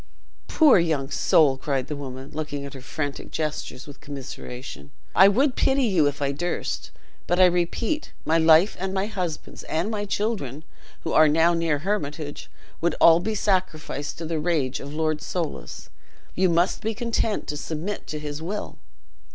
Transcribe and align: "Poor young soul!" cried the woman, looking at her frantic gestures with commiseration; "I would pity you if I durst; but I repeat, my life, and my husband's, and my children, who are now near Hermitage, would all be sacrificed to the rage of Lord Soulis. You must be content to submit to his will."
"Poor 0.47 0.79
young 0.79 1.11
soul!" 1.11 1.57
cried 1.57 1.85
the 1.85 1.95
woman, 1.95 2.31
looking 2.33 2.65
at 2.65 2.73
her 2.73 2.81
frantic 2.81 3.29
gestures 3.29 3.85
with 3.85 3.99
commiseration; 4.01 4.89
"I 5.15 5.27
would 5.27 5.55
pity 5.55 5.83
you 5.83 6.07
if 6.07 6.23
I 6.23 6.31
durst; 6.31 6.89
but 7.27 7.39
I 7.39 7.45
repeat, 7.45 8.11
my 8.25 8.39
life, 8.39 8.75
and 8.79 8.95
my 8.95 9.05
husband's, 9.05 9.61
and 9.65 9.91
my 9.91 10.05
children, 10.05 10.63
who 11.01 11.13
are 11.13 11.27
now 11.27 11.53
near 11.53 11.77
Hermitage, 11.77 12.49
would 12.81 12.95
all 12.99 13.19
be 13.19 13.35
sacrificed 13.35 14.17
to 14.17 14.25
the 14.25 14.39
rage 14.39 14.79
of 14.79 14.91
Lord 14.91 15.21
Soulis. 15.21 15.89
You 16.33 16.49
must 16.49 16.81
be 16.81 16.95
content 16.95 17.45
to 17.49 17.55
submit 17.55 18.07
to 18.07 18.17
his 18.17 18.41
will." 18.41 18.79